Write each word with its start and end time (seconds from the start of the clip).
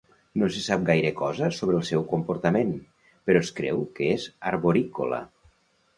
No 0.43 0.47
se 0.53 0.61
sap 0.67 0.85
gaire 0.87 1.11
cosa 1.19 1.49
sobre 1.57 1.77
el 1.81 1.85
seu 1.91 2.05
comportament, 2.15 2.73
però 3.29 3.45
es 3.47 3.53
creu 3.61 3.87
que 4.01 4.09
és 4.15 4.29
arborícola. 4.53 5.25